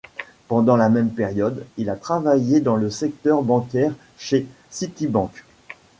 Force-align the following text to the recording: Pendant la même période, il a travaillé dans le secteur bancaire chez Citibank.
Pendant 0.47 0.77
la 0.77 0.89
même 0.89 1.11
période, 1.11 1.63
il 1.77 1.87
a 1.91 1.95
travaillé 1.95 2.59
dans 2.59 2.75
le 2.75 2.89
secteur 2.89 3.43
bancaire 3.43 3.93
chez 4.17 4.47
Citibank. 4.71 5.43